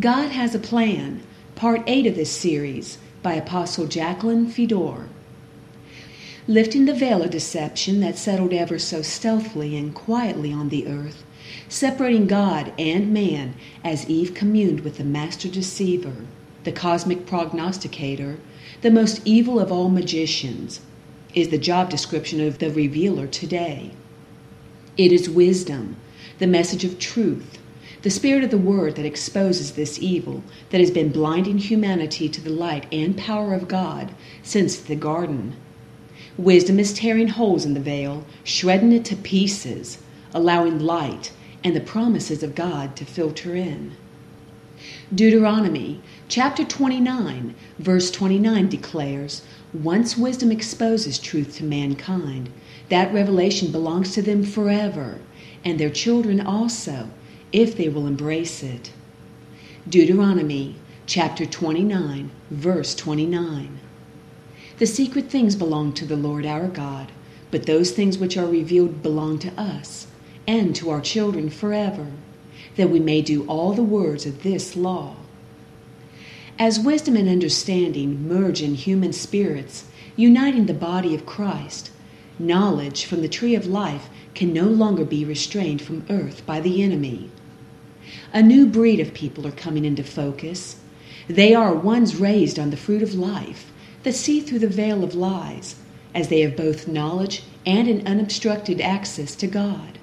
[0.00, 1.22] God Has a Plan,
[1.54, 5.10] Part 8 of this series by Apostle Jacqueline Fedor.
[6.48, 11.24] Lifting the veil of deception that settled ever so stealthily and quietly on the earth,
[11.68, 13.52] separating God and man
[13.84, 16.24] as Eve communed with the master deceiver,
[16.64, 18.38] the cosmic prognosticator,
[18.80, 20.80] the most evil of all magicians,
[21.34, 23.90] is the job description of the revealer today.
[24.96, 25.96] It is wisdom,
[26.38, 27.58] the message of truth,
[28.02, 32.40] the spirit of the word that exposes this evil that has been blinding humanity to
[32.40, 35.54] the light and power of God since the garden.
[36.36, 39.98] Wisdom is tearing holes in the veil, shredding it to pieces,
[40.34, 41.30] allowing light
[41.62, 43.92] and the promises of God to filter in.
[45.14, 52.50] Deuteronomy chapter 29, verse 29 declares Once wisdom exposes truth to mankind,
[52.88, 55.20] that revelation belongs to them forever,
[55.64, 57.08] and their children also
[57.52, 58.92] if they will embrace it.
[59.88, 60.74] Deuteronomy
[61.06, 63.78] chapter 29, verse 29.
[64.78, 67.12] The secret things belong to the Lord our God,
[67.50, 70.06] but those things which are revealed belong to us
[70.46, 72.06] and to our children forever,
[72.76, 75.16] that we may do all the words of this law.
[76.58, 79.84] As wisdom and understanding merge in human spirits,
[80.16, 81.90] uniting the body of Christ,
[82.38, 86.82] knowledge from the tree of life can no longer be restrained from earth by the
[86.82, 87.30] enemy.
[88.32, 90.76] A new breed of people are coming into focus.
[91.28, 93.70] They are ones raised on the fruit of life
[94.02, 95.76] that see through the veil of lies,
[96.14, 99.98] as they have both knowledge and an unobstructed access to God.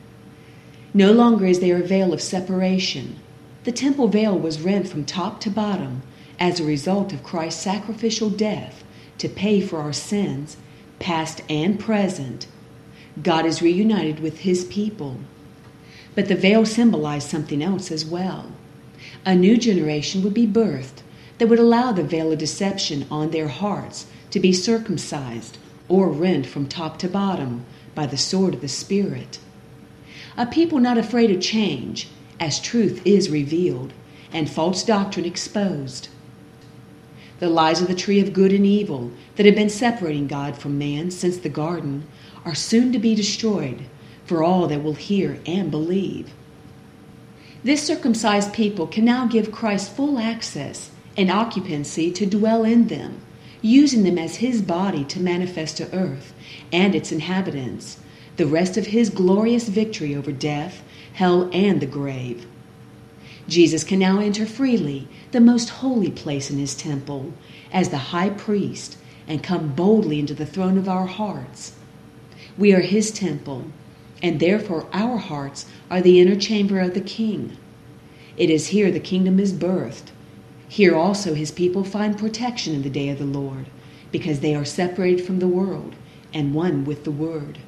[0.94, 3.20] No longer is there a veil of separation.
[3.64, 6.02] The temple veil was rent from top to bottom
[6.40, 8.84] as a result of Christ's sacrificial death
[9.18, 10.58] to pay for our sins,
[11.00, 12.48] past and present.
[13.22, 15.20] God is reunited with his people.
[16.20, 18.52] But the veil symbolized something else as well.
[19.26, 21.02] A new generation would be birthed
[21.38, 26.46] that would allow the veil of deception on their hearts to be circumcised or rent
[26.46, 27.64] from top to bottom
[27.96, 29.40] by the sword of the Spirit.
[30.36, 33.94] A people not afraid of change as truth is revealed
[34.34, 36.10] and false doctrine exposed.
[37.40, 40.78] The lies of the tree of good and evil that have been separating God from
[40.78, 42.04] man since the garden
[42.44, 43.86] are soon to be destroyed
[44.30, 46.32] for all that will hear and believe.
[47.64, 53.22] This circumcised people can now give Christ full access and occupancy to dwell in them,
[53.64, 56.32] using them as his body to manifest to earth
[56.72, 57.98] and its inhabitants
[58.38, 62.46] the rest of his glorious victory over death, hell, and the grave.
[63.48, 67.34] Jesus can now enter freely the most holy place in his temple
[67.74, 68.96] as the high priest
[69.28, 71.74] and come boldly into the throne of our hearts.
[72.60, 73.66] We are his temple
[74.22, 77.58] and therefore our hearts are the inner chamber of the King.
[78.38, 80.12] It is here the kingdom is birthed.
[80.68, 83.66] Here also his people find protection in the day of the Lord,
[84.12, 85.96] because they are separated from the world
[86.34, 87.60] and one with the Word.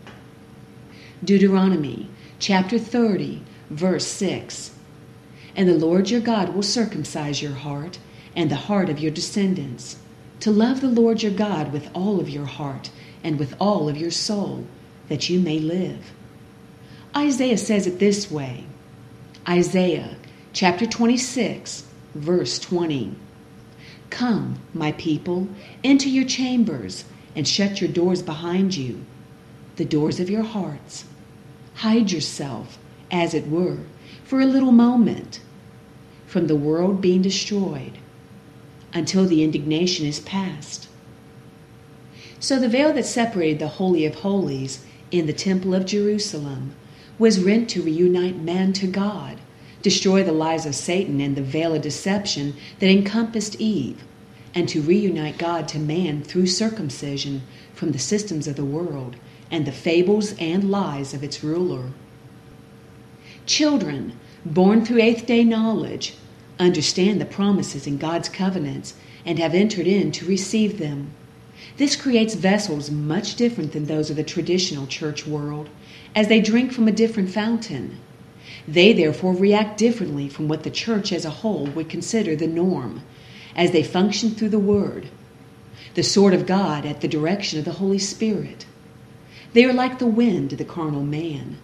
[1.23, 2.09] Deuteronomy
[2.39, 4.75] chapter 30, verse 6.
[5.55, 7.99] And the Lord your God will circumcise your heart
[8.35, 9.97] and the heart of your descendants,
[10.39, 12.89] to love the Lord your God with all of your heart
[13.23, 14.65] and with all of your soul,
[15.09, 16.11] that you may live.
[17.15, 18.63] Isaiah says it this way
[19.47, 20.15] Isaiah
[20.53, 21.83] chapter 26,
[22.15, 23.15] verse 20.
[24.09, 25.49] Come, my people,
[25.83, 27.03] into your chambers
[27.35, 29.05] and shut your doors behind you,
[29.75, 31.03] the doors of your hearts.
[31.75, 32.77] Hide yourself,
[33.09, 33.79] as it were,
[34.23, 35.41] for a little moment
[36.27, 37.97] from the world being destroyed
[38.93, 40.87] until the indignation is past.
[42.39, 46.73] So the veil that separated the Holy of Holies in the Temple of Jerusalem
[47.21, 49.37] was rent to reunite man to God,
[49.83, 54.03] destroy the lies of Satan and the veil of deception that encompassed Eve,
[54.55, 57.43] and to reunite God to man through circumcision
[57.75, 59.17] from the systems of the world
[59.51, 61.91] and the fables and lies of its ruler.
[63.45, 66.15] Children, born through eighth day knowledge,
[66.57, 68.95] understand the promises in God's covenants
[69.27, 71.11] and have entered in to receive them.
[71.77, 75.69] This creates vessels much different than those of the traditional church world
[76.15, 77.97] as they drink from a different fountain.
[78.67, 83.01] They therefore react differently from what the church as a whole would consider the norm,
[83.55, 85.09] as they function through the Word,
[85.93, 88.65] the sword of God at the direction of the Holy Spirit.
[89.53, 91.57] They are like the wind to the carnal man.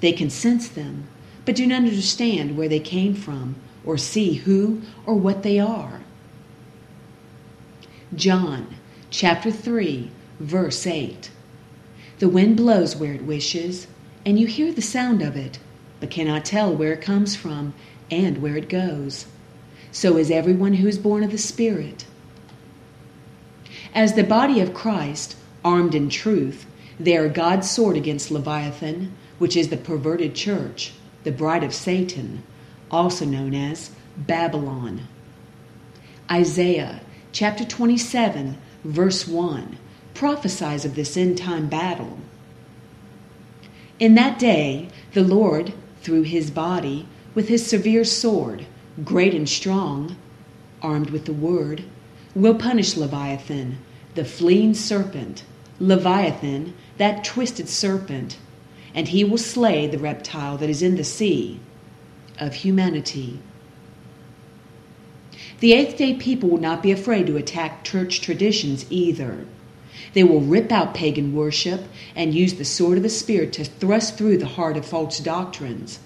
[0.00, 1.08] They can sense them,
[1.44, 6.00] but do not understand where they came from or see who or what they are.
[8.14, 8.76] John
[9.10, 10.10] chapter 3,
[10.40, 11.30] verse 8.
[12.18, 13.86] The wind blows where it wishes,
[14.24, 15.58] and you hear the sound of it,
[16.00, 17.74] but cannot tell where it comes from
[18.10, 19.26] and where it goes.
[19.92, 22.04] so is everyone who is born of the Spirit.
[23.94, 26.66] As the body of Christ, armed in truth,
[27.00, 30.92] they are God's sword against Leviathan, which is the perverted church,
[31.24, 32.42] the bride of Satan,
[32.90, 35.06] also known as Babylon.
[36.30, 37.00] Isaiah
[37.32, 39.78] chapter 27, verse 1,
[40.16, 42.18] prophesies of this end time battle.
[43.98, 48.66] In that day, the Lord, through his body, with his severe sword,
[49.04, 50.16] great and strong,
[50.80, 51.84] armed with the word,
[52.34, 53.78] will punish Leviathan,
[54.14, 55.44] the fleeing serpent,
[55.78, 58.38] Leviathan, that twisted serpent,
[58.94, 61.60] and he will slay the reptile that is in the sea
[62.38, 63.38] of humanity.
[65.60, 69.46] The Eighth day people will not be afraid to attack church traditions either.
[70.12, 71.84] They will rip out pagan worship
[72.14, 75.98] and use the sword of the Spirit to thrust through the heart of false doctrines.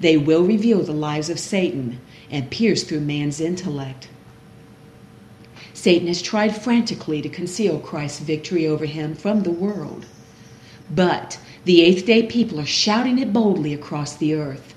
[0.00, 2.00] They will reveal the lies of Satan
[2.30, 4.08] and pierce through man's intellect.
[5.72, 10.06] Satan has tried frantically to conceal Christ's victory over him from the world.
[10.90, 14.74] But the eighth day people are shouting it boldly across the earth.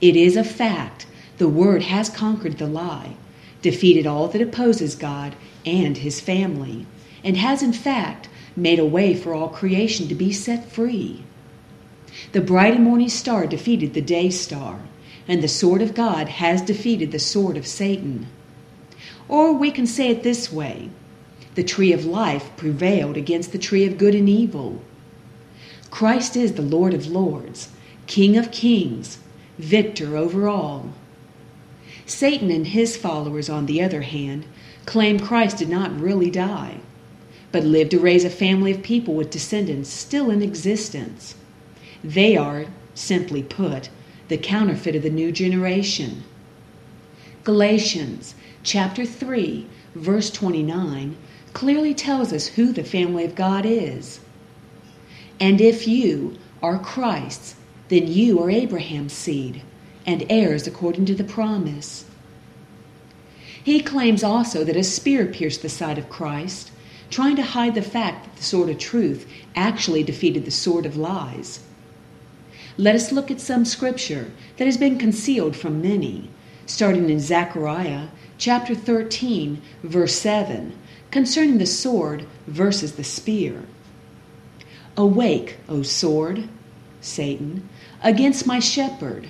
[0.00, 1.06] It is a fact
[1.38, 3.16] the Word has conquered the lie,
[3.62, 6.86] defeated all that opposes God and His family,
[7.24, 11.24] and has in fact made a way for all creation to be set free.
[12.32, 14.78] The bright and morning star defeated the day star,
[15.26, 18.28] and the sword of God has defeated the sword of Satan.
[19.26, 20.90] Or we can say it this way
[21.54, 24.82] the tree of life prevailed against the tree of good and evil.
[25.90, 27.68] Christ is the Lord of lords,
[28.06, 29.18] King of kings,
[29.58, 30.92] victor over all.
[32.06, 34.44] Satan and his followers, on the other hand,
[34.84, 36.80] claim Christ did not really die,
[37.54, 41.36] but lived to raise a family of people with descendants still in existence.
[42.02, 42.66] They are,
[42.96, 43.90] simply put,
[44.26, 46.24] the counterfeit of the new generation.
[47.44, 48.34] Galatians
[48.64, 51.16] chapter 3, verse 29
[51.52, 54.18] clearly tells us who the family of God is.
[55.38, 57.54] And if you are Christ's,
[57.86, 59.62] then you are Abraham's seed
[60.04, 62.04] and heirs according to the promise.
[63.62, 66.72] He claims also that a spear pierced the side of Christ,
[67.10, 70.96] trying to hide the fact that the sword of truth actually defeated the sword of
[70.96, 71.60] lies.
[72.76, 76.30] Let us look at some scripture that has been concealed from many,
[76.66, 80.76] starting in Zechariah chapter 13, verse 7,
[81.10, 83.62] concerning the sword versus the spear.
[84.96, 86.48] Awake, O sword,
[87.00, 87.68] Satan,
[88.02, 89.28] against my shepherd,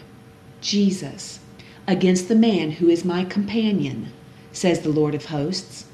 [0.60, 1.40] Jesus,
[1.86, 4.12] against the man who is my companion,
[4.52, 5.84] says the Lord of hosts.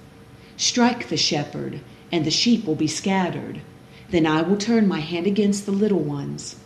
[0.60, 1.80] Strike the shepherd,
[2.12, 3.62] and the sheep will be scattered.
[4.10, 6.56] Then I will turn my hand against the little ones.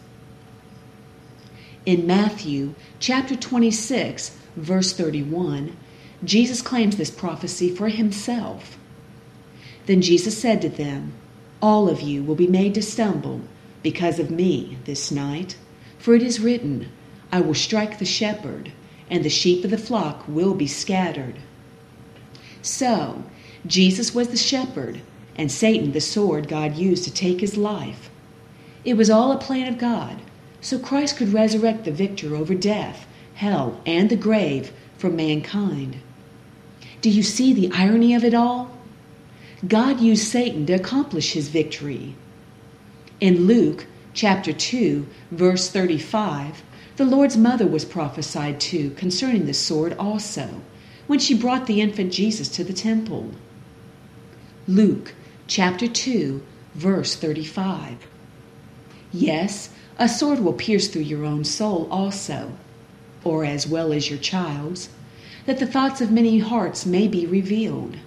[1.86, 5.76] In Matthew chapter 26, verse 31,
[6.24, 8.76] Jesus claims this prophecy for himself.
[9.86, 11.12] Then Jesus said to them,
[11.62, 13.42] All of you will be made to stumble
[13.84, 15.56] because of me this night.
[16.00, 16.88] For it is written,
[17.30, 18.72] I will strike the shepherd,
[19.08, 21.36] and the sheep of the flock will be scattered.
[22.60, 23.22] So,
[23.66, 25.00] Jesus was the shepherd,
[25.36, 28.10] and Satan the sword God used to take his life.
[28.84, 30.20] It was all a plan of God,
[30.60, 35.96] so Christ could resurrect the victor over death, hell, and the grave for mankind.
[37.00, 38.70] Do you see the irony of it all?
[39.66, 42.14] God used Satan to accomplish his victory.
[43.20, 46.62] In Luke chapter 2, verse 35,
[46.96, 50.60] the Lord's mother was prophesied to concerning the sword also,
[51.06, 53.32] when she brought the infant Jesus to the temple.
[54.66, 55.14] Luke
[55.46, 56.42] chapter 2,
[56.74, 57.98] verse 35.
[59.12, 59.68] Yes,
[59.98, 62.52] a sword will pierce through your own soul also,
[63.24, 64.88] or as well as your child's,
[65.44, 67.98] that the thoughts of many hearts may be revealed.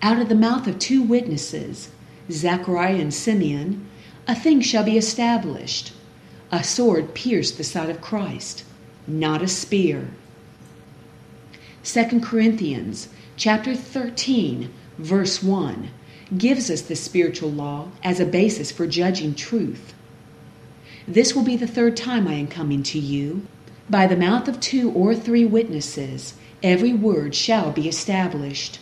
[0.00, 1.90] Out of the mouth of two witnesses,
[2.30, 3.86] Zechariah and Simeon,
[4.26, 5.92] a thing shall be established.
[6.50, 8.64] A sword pierced the side of Christ,
[9.06, 10.08] not a spear.
[11.84, 15.90] 2 Corinthians chapter 13, verse 1
[16.36, 19.94] gives us the spiritual law as a basis for judging truth.
[21.06, 23.46] This will be the third time I am coming to you.
[23.90, 28.80] By the mouth of two or three witnesses, every word shall be established.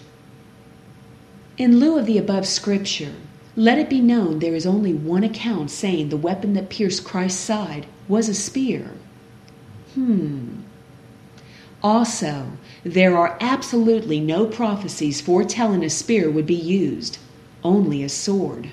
[1.58, 3.14] In lieu of the above scripture,
[3.56, 7.40] let it be known there is only one account saying the weapon that pierced Christ's
[7.40, 8.92] side was a spear.
[9.94, 10.61] Hmm.
[11.82, 12.46] Also,
[12.84, 17.18] there are absolutely no prophecies foretelling a spear would be used,
[17.64, 18.70] only a sword.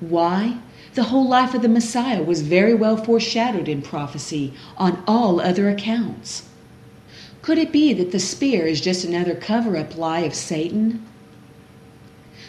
[0.00, 0.58] Why?
[0.94, 5.70] The whole life of the Messiah was very well foreshadowed in prophecy on all other
[5.70, 6.48] accounts.
[7.40, 11.02] Could it be that the spear is just another cover up lie of Satan?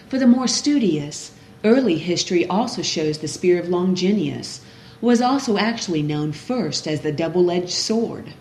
[0.09, 1.31] For the more studious,
[1.63, 4.61] early history also shows the spear of Longinus
[4.99, 8.33] was also actually known first as the double edged sword.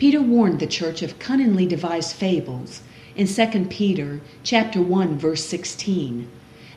[0.00, 2.80] Peter warned the church of cunningly devised fables
[3.16, 6.26] in 2 Peter chapter 1 verse 16,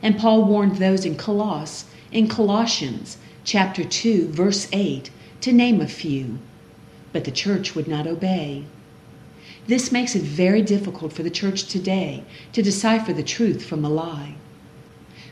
[0.02, 3.16] and Paul warned those in Coloss in Colossians
[3.46, 6.38] chapter 2 verse 8 to name a few,
[7.14, 8.66] but the church would not obey.
[9.68, 13.90] This makes it very difficult for the church today to decipher the truth from a
[13.90, 14.36] lie.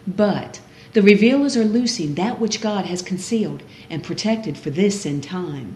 [0.07, 0.61] But
[0.93, 5.75] the revealers are loosing that which God has concealed and protected for this end time.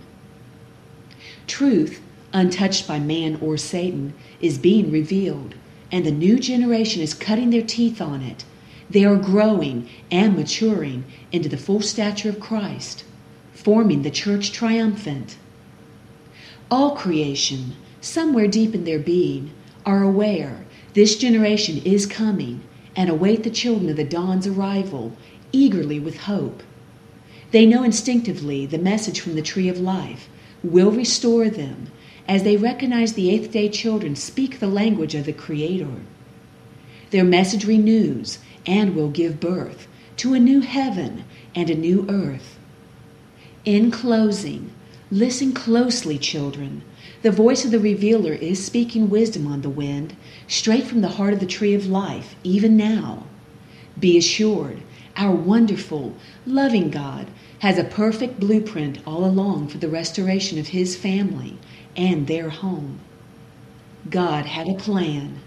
[1.47, 2.01] Truth,
[2.33, 5.55] untouched by man or Satan, is being revealed,
[5.91, 8.43] and the new generation is cutting their teeth on it.
[8.89, 13.03] They are growing and maturing into the full stature of Christ,
[13.53, 15.37] forming the church triumphant.
[16.71, 19.51] All creation, somewhere deep in their being,
[19.85, 22.61] are aware this generation is coming
[22.95, 25.15] and await the children of the dawn's arrival
[25.51, 26.63] eagerly with hope.
[27.51, 30.27] They know instinctively the message from the tree of life
[30.71, 31.87] will restore them
[32.27, 36.01] as they recognize the eighth day children speak the language of the Creator.
[37.11, 42.57] Their message renews and will give birth to a new heaven and a new earth.
[43.63, 44.71] In closing,
[45.11, 46.83] listen closely, children.
[47.21, 50.15] The voice of the revealer is speaking wisdom on the wind,
[50.47, 53.25] straight from the heart of the tree of life, even now.
[53.99, 54.81] Be assured,
[55.15, 57.27] our wonderful, loving God
[57.65, 61.57] has a perfect blueprint all along for the restoration of his family
[61.97, 62.99] and their home.
[64.07, 65.41] God had a plan